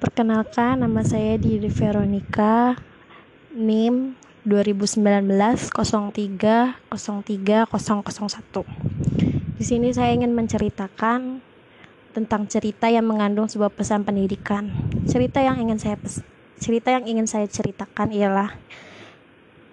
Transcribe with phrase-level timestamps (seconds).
[0.00, 2.72] Perkenalkan, nama saya Didi Veronica,
[3.52, 4.16] NIM
[4.48, 5.28] 2019
[5.68, 9.60] 03 03 001.
[9.60, 11.44] Di sini saya ingin menceritakan
[12.16, 14.72] tentang cerita yang mengandung sebuah pesan pendidikan.
[15.04, 16.00] Cerita yang ingin saya
[16.56, 18.56] cerita yang ingin saya ceritakan ialah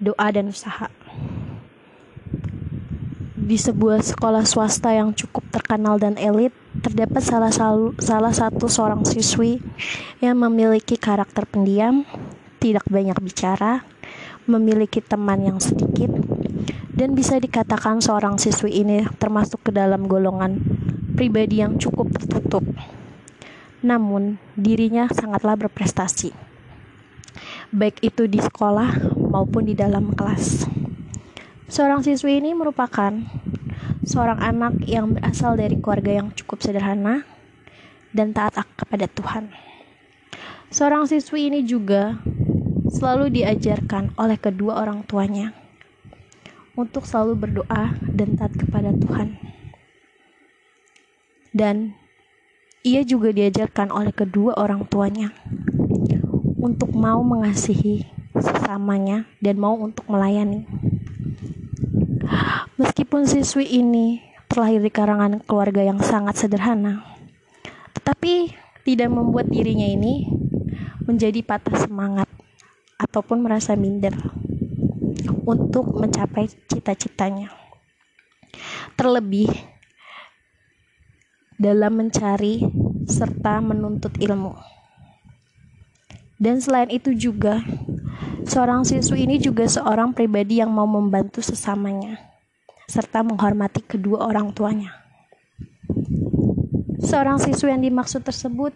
[0.03, 0.91] doa dan usaha.
[3.31, 6.51] Di sebuah sekolah swasta yang cukup terkenal dan elit,
[6.81, 7.53] terdapat salah,
[7.97, 9.61] salah satu seorang siswi
[10.21, 12.05] yang memiliki karakter pendiam,
[12.61, 13.85] tidak banyak bicara,
[14.47, 16.09] memiliki teman yang sedikit,
[16.95, 20.57] dan bisa dikatakan seorang siswi ini termasuk ke dalam golongan
[21.13, 22.63] pribadi yang cukup tertutup.
[23.85, 26.33] Namun, dirinya sangatlah berprestasi,
[27.69, 30.65] baik itu di sekolah maupun di dalam kelas.
[31.67, 33.11] Seorang siswi ini merupakan
[34.07, 37.27] seorang anak yang berasal dari keluarga yang cukup sederhana
[38.15, 39.51] dan taat kepada Tuhan.
[40.71, 42.15] Seorang siswi ini juga
[42.87, 45.51] selalu diajarkan oleh kedua orang tuanya
[46.79, 49.35] untuk selalu berdoa dan taat kepada Tuhan.
[51.51, 51.91] Dan
[52.87, 55.35] ia juga diajarkan oleh kedua orang tuanya
[56.55, 58.07] untuk mau mengasihi
[58.39, 60.63] sesamanya dan mau untuk melayani.
[63.17, 67.01] Meskipun siswi ini terlahir di karangan keluarga yang sangat sederhana,
[67.97, 68.53] tetapi
[68.85, 70.29] tidak membuat dirinya ini
[71.01, 72.29] menjadi patah semangat
[73.01, 74.13] ataupun merasa minder
[75.49, 77.49] untuk mencapai cita-citanya.
[78.93, 79.49] Terlebih
[81.57, 82.69] dalam mencari
[83.09, 84.53] serta menuntut ilmu.
[86.37, 87.65] Dan selain itu juga,
[88.45, 92.36] seorang siswi ini juga seorang pribadi yang mau membantu sesamanya
[92.87, 94.95] serta menghormati kedua orang tuanya.
[97.03, 98.71] Seorang siswa yang dimaksud tersebut,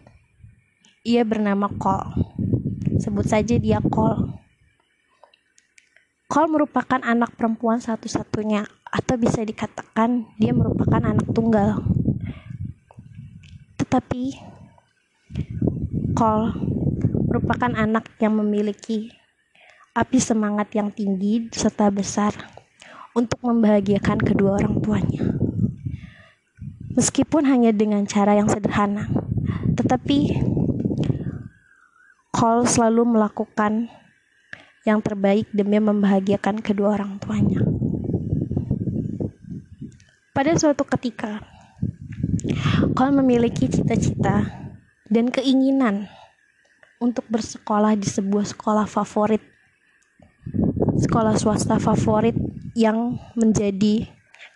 [1.08, 2.28] ia bernama Kol.
[3.00, 4.36] Sebut saja dia Kol.
[6.28, 11.80] Kol merupakan anak perempuan satu-satunya, atau bisa dikatakan dia merupakan anak tunggal.
[13.80, 14.24] Tetapi,
[16.20, 16.52] Kol
[17.32, 19.08] merupakan anak yang memiliki
[19.96, 22.61] api semangat yang tinggi serta besar
[23.12, 25.24] untuk membahagiakan kedua orang tuanya.
[26.92, 29.08] Meskipun hanya dengan cara yang sederhana,
[29.80, 30.40] tetapi
[32.32, 33.92] Cole selalu melakukan
[34.88, 37.62] yang terbaik demi membahagiakan kedua orang tuanya.
[40.34, 41.44] Pada suatu ketika,
[42.98, 44.48] Cole memiliki cita-cita
[45.06, 46.10] dan keinginan
[46.98, 49.44] untuk bersekolah di sebuah sekolah favorit,
[50.98, 52.41] sekolah swasta favorit
[52.78, 54.08] yang menjadi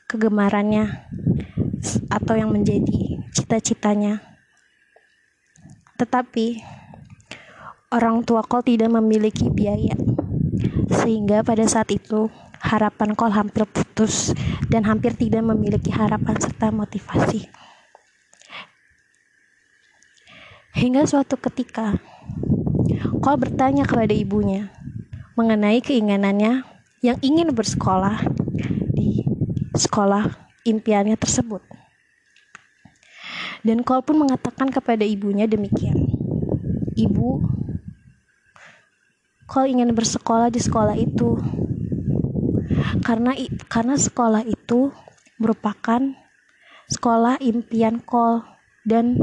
[0.07, 1.03] kegemarannya
[2.07, 4.23] atau yang menjadi cita-citanya.
[5.95, 6.59] Tetapi
[7.91, 9.95] orang tua Kol tidak memiliki biaya.
[10.91, 14.31] Sehingga pada saat itu harapan Kol hampir putus
[14.67, 17.47] dan hampir tidak memiliki harapan serta motivasi.
[20.75, 21.99] Hingga suatu ketika
[23.23, 24.71] Kol bertanya kepada ibunya
[25.35, 26.74] mengenai keinginannya
[27.05, 28.25] yang ingin bersekolah
[28.97, 29.21] di
[29.77, 30.25] sekolah
[30.65, 31.61] impiannya tersebut.
[33.61, 36.09] Dan Cole pun mengatakan kepada ibunya demikian.
[36.97, 37.29] Ibu,
[39.45, 41.37] Cole ingin bersekolah di sekolah itu
[43.05, 43.37] karena
[43.69, 44.89] karena sekolah itu
[45.37, 46.01] merupakan
[46.89, 48.41] sekolah impian Cole
[48.85, 49.21] dan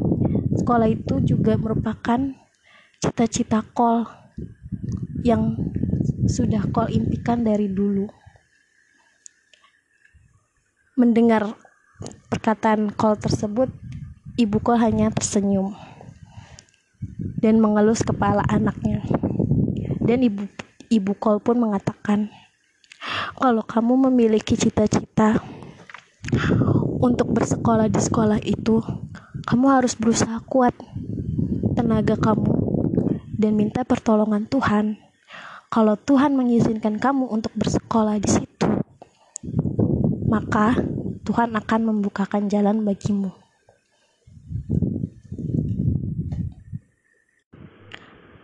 [0.59, 2.19] sekolah itu juga merupakan
[3.03, 4.07] cita-cita Cole
[5.27, 5.59] yang
[6.27, 8.07] sudah kau impikan dari dulu.
[10.95, 11.57] Mendengar
[12.31, 13.73] perkataan kol tersebut,
[14.39, 15.75] ibu kol hanya tersenyum
[17.43, 19.03] dan mengelus kepala anaknya.
[20.03, 20.47] Dan ibu
[20.93, 22.31] ibu kol pun mengatakan,
[23.35, 25.43] kalau kamu memiliki cita-cita
[27.03, 28.79] untuk bersekolah di sekolah itu,
[29.43, 30.77] kamu harus berusaha kuat
[31.75, 32.55] tenaga kamu
[33.35, 35.02] dan minta pertolongan Tuhan
[35.73, 38.69] kalau Tuhan mengizinkan kamu untuk bersekolah di situ,
[40.29, 40.77] maka
[41.25, 43.33] Tuhan akan membukakan jalan bagimu.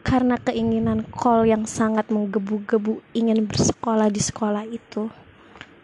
[0.01, 5.13] Karena keinginan Cole yang sangat menggebu-gebu ingin bersekolah di sekolah itu,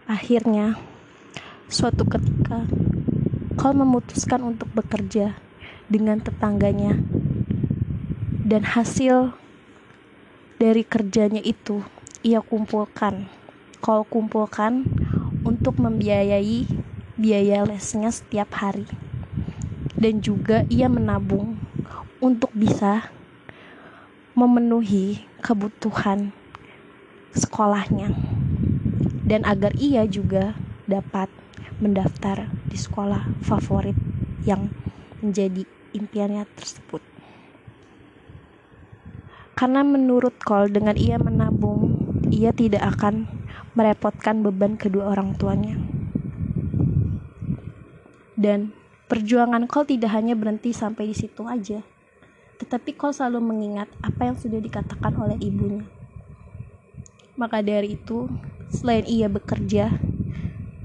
[0.08, 0.80] akhirnya
[1.68, 2.64] suatu ketika
[3.60, 5.36] Cole memutuskan untuk bekerja
[5.92, 6.96] dengan tetangganya
[8.48, 9.43] dan hasil
[10.54, 11.82] dari kerjanya itu
[12.22, 13.26] ia kumpulkan.
[13.82, 14.86] Kol kumpulkan
[15.44, 16.64] untuk membiayai
[17.18, 18.86] biaya lesnya setiap hari.
[19.94, 21.58] Dan juga ia menabung
[22.18, 23.12] untuk bisa
[24.34, 26.34] memenuhi kebutuhan
[27.34, 28.10] sekolahnya.
[29.24, 31.30] Dan agar ia juga dapat
[31.80, 33.96] mendaftar di sekolah favorit
[34.44, 34.70] yang
[35.20, 35.64] menjadi
[35.96, 37.13] impiannya tersebut.
[39.54, 41.94] Karena menurut Cole dengan ia menabung,
[42.34, 43.30] ia tidak akan
[43.78, 45.78] merepotkan beban kedua orang tuanya.
[48.34, 48.74] Dan
[49.06, 51.86] perjuangan Cole tidak hanya berhenti sampai di situ aja,
[52.58, 55.86] tetapi Cole selalu mengingat apa yang sudah dikatakan oleh ibunya.
[57.38, 58.26] Maka dari itu,
[58.74, 59.90] selain ia bekerja,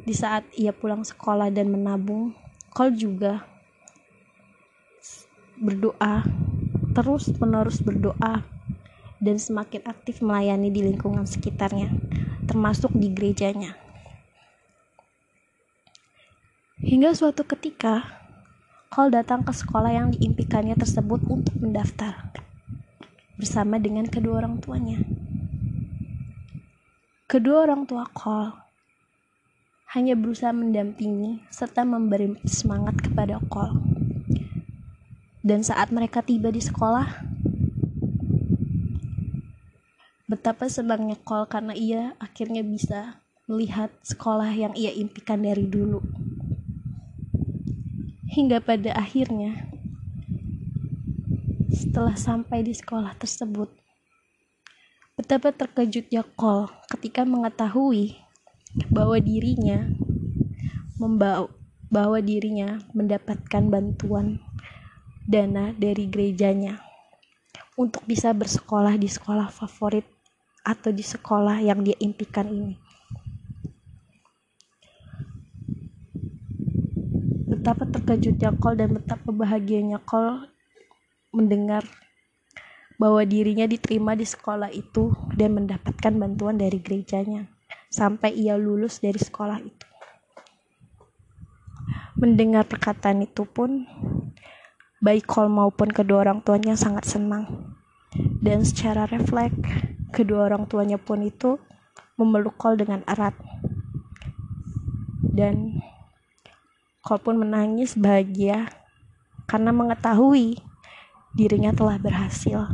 [0.05, 2.37] di saat ia pulang sekolah dan menabung,
[2.69, 3.49] Cole juga
[5.57, 6.21] berdoa,
[6.93, 8.58] terus menerus berdoa,
[9.19, 11.91] dan semakin aktif melayani di lingkungan sekitarnya,
[12.47, 13.75] termasuk di gerejanya.
[16.79, 18.19] Hingga suatu ketika,
[18.89, 22.33] Cole datang ke sekolah yang diimpikannya tersebut untuk mendaftar
[23.37, 24.97] bersama dengan kedua orang tuanya.
[27.29, 28.55] Kedua orang tua Cole
[29.93, 33.77] hanya berusaha mendampingi serta memberi semangat kepada Cole.
[35.45, 37.21] Dan saat mereka tiba di sekolah,
[40.29, 43.17] betapa senangnya Cole karena ia akhirnya bisa
[43.49, 45.99] melihat sekolah yang ia impikan dari dulu.
[48.29, 49.73] Hingga pada akhirnya,
[51.73, 53.73] setelah sampai di sekolah tersebut,
[55.19, 58.15] Betapa terkejutnya Cole ketika mengetahui
[58.87, 59.91] bahwa dirinya
[60.95, 61.51] membawa
[61.91, 64.39] bahwa dirinya mendapatkan bantuan
[65.27, 66.79] dana dari gerejanya
[67.75, 70.07] untuk bisa bersekolah di sekolah favorit
[70.63, 72.75] atau di sekolah yang dia impikan ini.
[77.49, 80.47] Betapa terkejutnya Cole dan betapa bahagianya Cole
[81.33, 81.83] mendengar
[82.99, 87.47] bahwa dirinya diterima di sekolah itu dan mendapatkan bantuan dari gerejanya
[87.89, 89.85] sampai ia lulus dari sekolah itu.
[92.19, 93.87] Mendengar perkataan itu pun,
[95.01, 97.73] baik Cole maupun kedua orang tuanya sangat senang.
[98.43, 99.88] Dan secara refleks,
[100.19, 101.55] kedua orang tuanya pun itu
[102.19, 103.31] memeluk Cole dengan erat.
[105.23, 105.79] Dan
[106.99, 108.67] Cole pun menangis bahagia
[109.47, 110.59] karena mengetahui
[111.31, 112.67] dirinya telah berhasil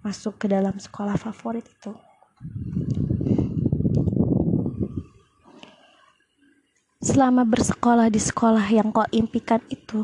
[0.00, 1.92] masuk ke dalam sekolah favorit itu.
[7.04, 10.02] Selama bersekolah di sekolah yang kau impikan itu,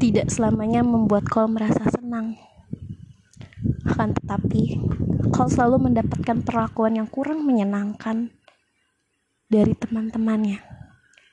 [0.00, 2.36] tidak selamanya membuat kau merasa senang.
[3.96, 4.76] Akan tetapi,
[5.32, 8.28] kau selalu mendapatkan perlakuan yang kurang menyenangkan
[9.48, 10.60] dari teman-temannya.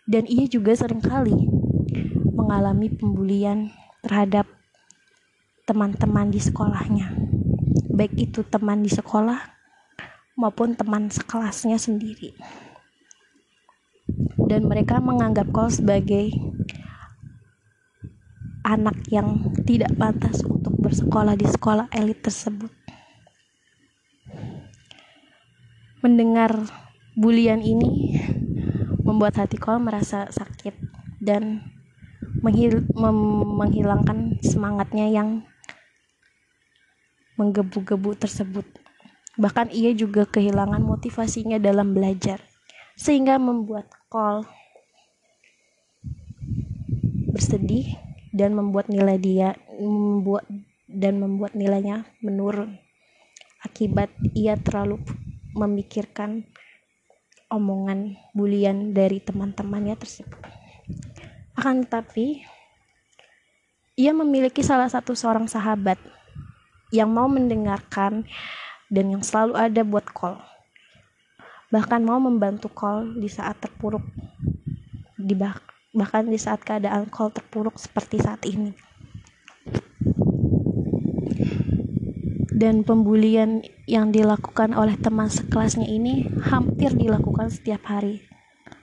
[0.07, 1.51] Dan ia juga sering kali
[2.31, 3.67] mengalami pembulian
[3.99, 4.47] terhadap
[5.67, 7.11] teman-teman di sekolahnya,
[7.91, 9.43] baik itu teman di sekolah
[10.39, 12.31] maupun teman sekelasnya sendiri.
[14.39, 16.31] Dan mereka menganggap kau sebagai
[18.63, 22.69] anak yang tidak pantas untuk bersekolah di sekolah elit tersebut.
[26.05, 26.53] Mendengar
[27.17, 28.21] bulian ini
[29.01, 30.77] membuat hati kau merasa sakit
[31.17, 31.65] dan
[32.45, 32.85] menghil
[33.57, 35.41] menghilangkan semangatnya yang
[37.41, 38.69] menggebu-gebu tersebut.
[39.33, 42.37] Bahkan ia juga kehilangan motivasinya dalam belajar,
[42.93, 44.45] sehingga membuat Cole
[47.33, 47.97] bersedih
[48.29, 50.45] dan membuat nilai dia membuat
[50.93, 52.77] dan membuat nilainya menurun.
[53.65, 55.01] Akibat ia terlalu
[55.57, 56.45] memikirkan
[57.49, 60.37] omongan bulian dari teman-temannya tersebut.
[61.57, 62.45] Akan tetapi,
[63.93, 65.97] ia memiliki salah satu seorang sahabat
[66.93, 68.25] yang mau mendengarkan
[68.89, 70.37] dan yang selalu ada buat call.
[71.73, 74.05] Bahkan mau membantu call di saat terpuruk
[75.23, 75.55] di bah
[75.95, 78.75] bahkan di saat keadaan call terpuruk seperti saat ini
[82.63, 83.59] dan pembulian
[83.91, 88.23] yang dilakukan oleh teman sekelasnya ini hampir dilakukan setiap hari.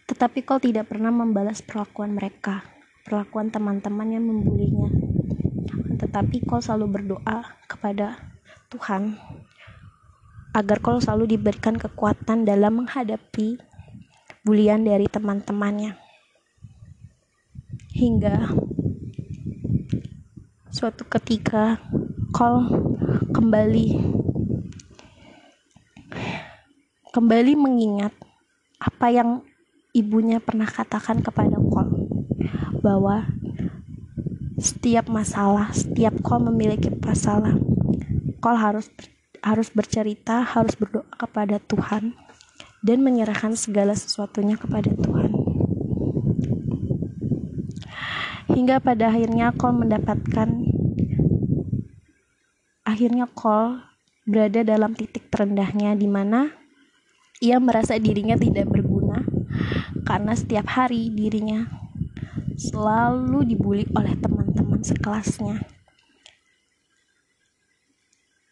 [0.04, 2.60] Tetapi call tidak pernah membalas perlakuan mereka
[3.10, 4.92] perlakuan teman-teman yang membulinya.
[5.96, 8.20] Tetapi kau selalu berdoa kepada
[8.68, 9.16] Tuhan
[10.52, 13.58] agar kau selalu diberikan kekuatan dalam menghadapi
[14.46, 15.96] bulian dari teman-temannya.
[17.96, 18.54] Hingga
[20.70, 21.82] suatu ketika
[22.30, 22.62] kau
[23.34, 23.98] kembali
[27.10, 28.14] kembali mengingat
[28.78, 29.42] apa yang
[29.90, 32.06] ibunya pernah katakan kepada Kol
[32.80, 33.26] bahwa
[34.60, 37.58] setiap masalah, setiap kau memiliki masalah,
[38.38, 38.86] kau harus
[39.40, 42.14] harus bercerita, harus berdoa kepada Tuhan
[42.80, 45.32] dan menyerahkan segala sesuatunya kepada Tuhan.
[48.50, 50.79] Hingga pada akhirnya kau mendapatkan
[53.00, 53.80] akhirnya kau
[54.28, 56.52] berada dalam titik terendahnya di mana
[57.40, 59.24] ia merasa dirinya tidak berguna
[60.04, 61.64] karena setiap hari dirinya
[62.60, 65.64] selalu dibully oleh teman-teman sekelasnya.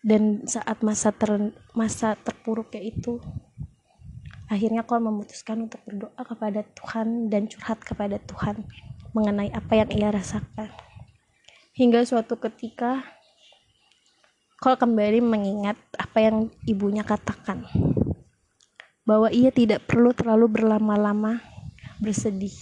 [0.00, 3.20] Dan saat masa ter, masa terpuruknya itu,
[4.48, 8.64] akhirnya kau memutuskan untuk berdoa kepada Tuhan dan curhat kepada Tuhan
[9.12, 10.72] mengenai apa yang ia rasakan.
[11.76, 13.17] Hingga suatu ketika,
[14.58, 16.36] kau kembali mengingat apa yang
[16.66, 17.62] ibunya katakan,
[19.08, 21.40] bahwa ia tidak perlu terlalu berlama-lama
[21.96, 22.52] bersedih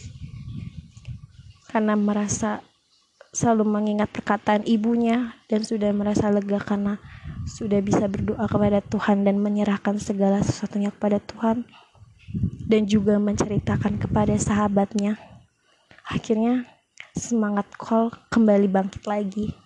[1.66, 2.62] karena merasa
[3.36, 6.96] selalu mengingat perkataan ibunya dan sudah merasa lega karena
[7.44, 11.68] sudah bisa berdoa kepada Tuhan dan menyerahkan segala sesuatunya kepada Tuhan
[12.64, 15.20] dan juga menceritakan kepada sahabatnya.
[16.08, 16.64] Akhirnya
[17.12, 19.65] semangat Cole kembali bangkit lagi.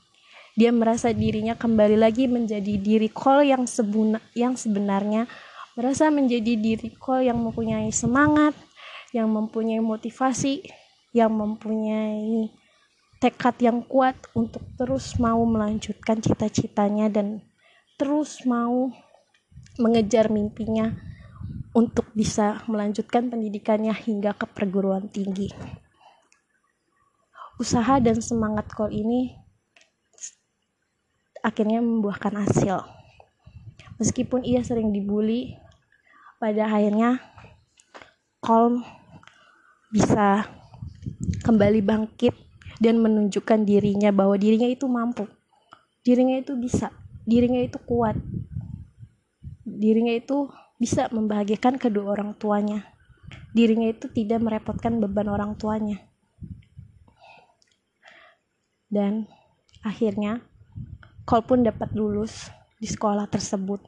[0.60, 5.24] Dia merasa dirinya kembali lagi menjadi diri Cole yang sebuna, yang sebenarnya
[5.72, 8.52] merasa menjadi diri Cole yang mempunyai semangat,
[9.16, 10.60] yang mempunyai motivasi,
[11.16, 12.52] yang mempunyai
[13.24, 17.40] tekad yang kuat untuk terus mau melanjutkan cita-citanya dan
[17.96, 18.92] terus mau
[19.80, 20.92] mengejar mimpinya
[21.72, 25.48] untuk bisa melanjutkan pendidikannya hingga ke perguruan tinggi.
[27.56, 29.39] Usaha dan semangat Kol ini
[31.40, 32.84] akhirnya membuahkan hasil.
[34.00, 35.56] Meskipun ia sering dibully,
[36.40, 37.20] pada akhirnya
[38.40, 38.80] Kol
[39.92, 40.48] bisa
[41.44, 42.32] kembali bangkit
[42.80, 45.28] dan menunjukkan dirinya bahwa dirinya itu mampu.
[46.00, 46.88] Dirinya itu bisa.
[47.28, 48.16] Dirinya itu kuat.
[49.68, 50.48] Dirinya itu
[50.80, 52.88] bisa membahagiakan kedua orang tuanya.
[53.52, 56.00] Dirinya itu tidak merepotkan beban orang tuanya.
[58.88, 59.28] Dan
[59.84, 60.40] akhirnya
[61.30, 62.50] Kol pun dapat lulus
[62.82, 63.78] di sekolah tersebut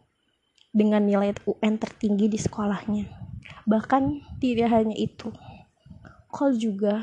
[0.71, 3.11] dengan nilai UN tertinggi di sekolahnya
[3.67, 5.35] bahkan tidak hanya itu
[6.31, 7.03] Kol juga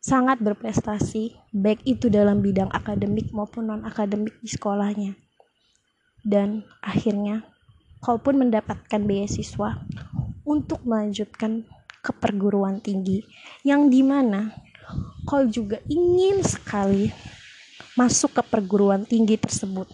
[0.00, 5.12] sangat berprestasi, baik itu dalam bidang akademik maupun non-akademik di sekolahnya.
[6.24, 7.44] Dan akhirnya,
[8.00, 9.76] Cole pun mendapatkan beasiswa
[10.48, 11.68] untuk melanjutkan
[12.00, 13.20] ke perguruan tinggi,
[13.60, 14.56] yang di mana
[15.28, 17.12] Cole juga ingin sekali
[18.00, 19.84] masuk ke perguruan tinggi tersebut.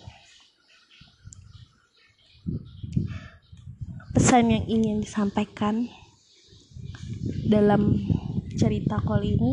[4.14, 5.90] Pesan yang ingin disampaikan
[7.50, 7.98] dalam
[8.54, 9.52] cerita Cole ini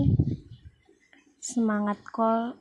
[1.42, 2.54] semangat kol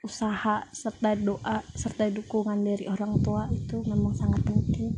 [0.00, 4.96] usaha serta doa serta dukungan dari orang tua itu memang sangat penting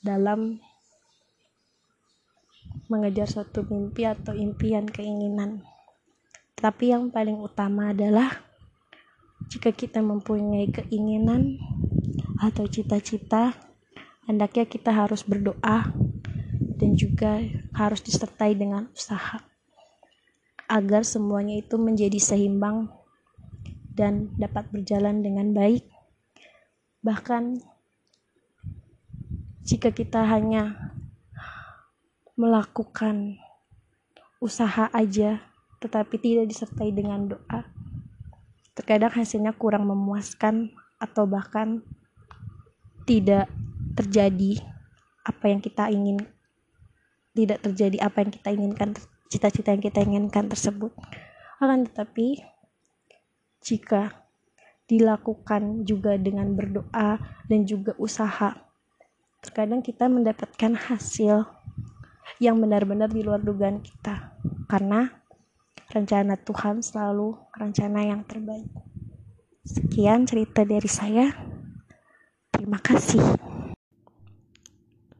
[0.00, 0.56] dalam
[2.88, 5.64] mengejar suatu mimpi atau impian keinginan
[6.58, 8.47] tapi yang paling utama adalah
[9.48, 11.56] jika kita mempunyai keinginan
[12.38, 13.56] atau cita-cita
[14.28, 15.88] hendaknya kita harus berdoa
[16.78, 17.40] dan juga
[17.72, 19.40] harus disertai dengan usaha
[20.68, 22.92] agar semuanya itu menjadi seimbang
[23.96, 25.88] dan dapat berjalan dengan baik.
[27.00, 27.64] Bahkan
[29.64, 30.92] jika kita hanya
[32.38, 33.40] melakukan
[34.38, 35.42] usaha aja
[35.82, 37.66] tetapi tidak disertai dengan doa,
[38.78, 40.70] terkadang hasilnya kurang memuaskan
[41.02, 41.82] atau bahkan
[43.02, 43.50] tidak
[43.98, 44.62] terjadi
[45.26, 46.22] apa yang kita ingin
[47.34, 48.90] tidak terjadi apa yang kita inginkan
[49.28, 50.90] cita-cita yang kita inginkan tersebut.
[51.58, 52.40] Akan tetapi,
[53.60, 54.24] jika
[54.88, 57.20] dilakukan juga dengan berdoa
[57.50, 58.56] dan juga usaha,
[59.44, 61.44] terkadang kita mendapatkan hasil
[62.40, 64.38] yang benar-benar di luar dugaan kita.
[64.70, 65.17] Karena
[65.88, 68.68] rencana Tuhan selalu rencana yang terbaik.
[69.64, 71.32] Sekian cerita dari saya.
[72.52, 73.24] Terima kasih.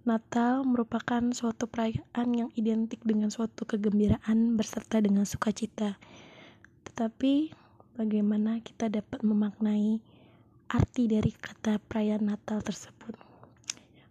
[0.04, 6.00] Natal merupakan suatu perayaan yang identik dengan suatu kegembiraan berserta dengan sukacita.
[6.88, 7.52] Tetapi,
[7.96, 10.00] bagaimana kita dapat memaknai
[10.72, 13.16] arti dari kata perayaan Natal tersebut?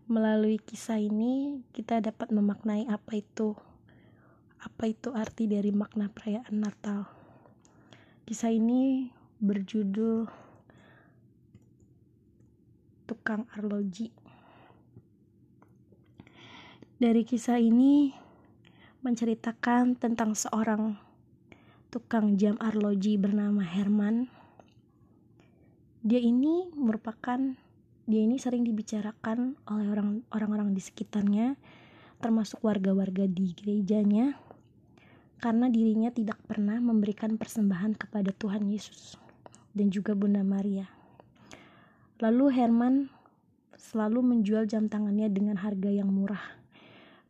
[0.06, 3.58] Melalui kisah ini, kita dapat memaknai apa itu
[4.62, 7.06] apa itu arti dari makna perayaan Natal.
[8.26, 10.28] Kisah ini berjudul
[13.08, 14.28] Tukang Arloji
[16.98, 18.10] dari kisah ini
[19.06, 20.98] menceritakan tentang seorang
[21.94, 24.26] tukang jam arloji bernama Herman.
[26.02, 27.38] Dia ini merupakan
[28.10, 29.88] dia ini sering dibicarakan oleh
[30.34, 31.54] orang-orang di sekitarnya,
[32.18, 34.34] termasuk warga-warga di gerejanya,
[35.38, 39.18] karena dirinya tidak pernah memberikan persembahan kepada Tuhan Yesus
[39.78, 40.90] dan juga Bunda Maria.
[42.18, 42.96] Lalu Herman
[43.78, 46.42] selalu menjual jam tangannya dengan harga yang murah,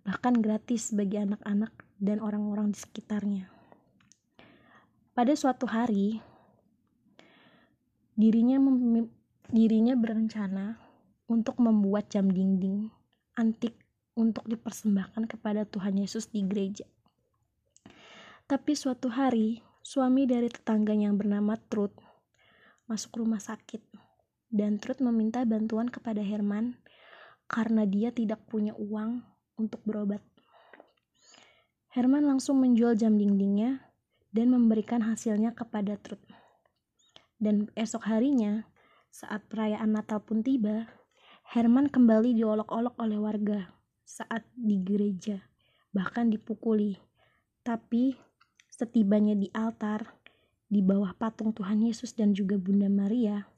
[0.07, 3.45] bahkan gratis bagi anak-anak dan orang-orang di sekitarnya.
[5.11, 6.23] Pada suatu hari,
[8.15, 8.57] dirinya
[9.51, 10.79] dirinya berencana
[11.27, 12.87] untuk membuat jam dinding
[13.35, 13.75] antik
[14.17, 16.87] untuk dipersembahkan kepada Tuhan Yesus di gereja.
[18.47, 21.99] Tapi suatu hari, suami dari tetangganya yang bernama Truth
[22.87, 23.83] masuk rumah sakit
[24.47, 26.79] dan Truth meminta bantuan kepada Herman
[27.51, 29.19] karena dia tidak punya uang
[29.59, 30.23] untuk berobat.
[31.91, 33.83] Herman langsung menjual jam dindingnya
[34.31, 36.23] dan memberikan hasilnya kepada Trud.
[37.35, 38.63] Dan esok harinya,
[39.11, 40.87] saat perayaan Natal pun tiba,
[41.51, 43.75] Herman kembali diolok-olok oleh warga
[44.07, 45.43] saat di gereja,
[45.91, 46.95] bahkan dipukuli.
[47.67, 48.26] Tapi
[48.77, 50.05] setibanya di altar,
[50.69, 53.49] di bawah patung Tuhan Yesus dan juga Bunda Maria,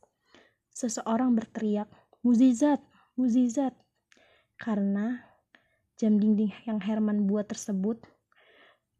[0.72, 1.92] seseorang berteriak,
[2.24, 2.80] "Muzizat,
[3.20, 3.76] muzizat!"
[4.56, 5.20] Karena
[6.00, 8.00] jam dinding yang Herman buat tersebut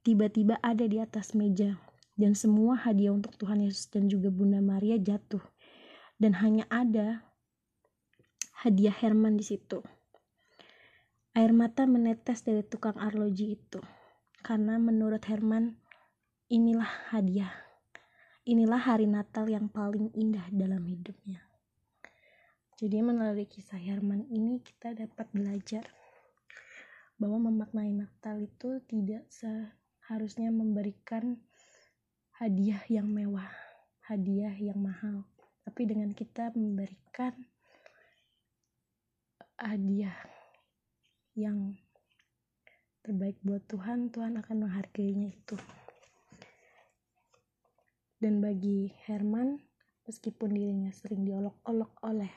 [0.04, 1.80] tiba-tiba ada di atas meja
[2.20, 5.40] dan semua hadiah untuk Tuhan Yesus dan juga Bunda Maria jatuh
[6.20, 7.24] dan hanya ada
[8.60, 9.80] hadiah Herman di situ.
[11.32, 13.80] Air mata menetes dari tukang arloji itu
[14.44, 15.80] karena menurut Herman
[16.50, 17.54] inilah hadiah.
[18.50, 21.46] Inilah hari Natal yang paling indah dalam hidupnya.
[22.74, 25.86] Jadi melalui kisah Herman ini kita dapat belajar
[27.22, 29.46] bahwa memaknai Natal itu tidak se
[30.10, 31.38] harusnya memberikan
[32.42, 33.54] hadiah yang mewah,
[34.10, 35.30] hadiah yang mahal.
[35.62, 37.38] Tapi dengan kita memberikan
[39.54, 40.18] hadiah
[41.38, 41.78] yang
[43.06, 45.60] terbaik buat Tuhan, Tuhan akan menghargainya itu.
[48.20, 49.64] Dan bagi Herman,
[50.04, 52.32] meskipun dirinya sering diolok-olok oleh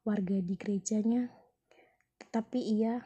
[0.00, 1.28] warga di gerejanya,
[2.16, 3.04] tetapi ia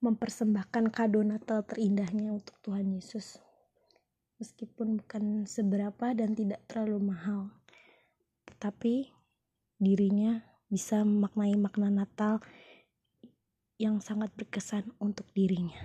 [0.00, 3.36] mempersembahkan kado Natal terindahnya untuk Tuhan Yesus.
[4.40, 7.52] Meskipun bukan seberapa dan tidak terlalu mahal,
[8.48, 9.12] tetapi
[9.76, 10.40] dirinya
[10.72, 12.40] bisa memaknai makna Natal
[13.76, 15.76] yang sangat berkesan untuk dirinya.